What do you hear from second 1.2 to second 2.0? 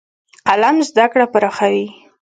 پراخوي.